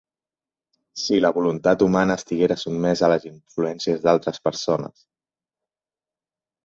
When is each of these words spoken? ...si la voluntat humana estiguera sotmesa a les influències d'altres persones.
...si 1.01 1.19
la 1.25 1.31
voluntat 1.35 1.83
humana 1.87 2.15
estiguera 2.21 2.57
sotmesa 2.61 3.07
a 3.09 3.11
les 3.13 3.29
influències 3.33 4.03
d'altres 4.07 4.43
persones. 4.51 5.07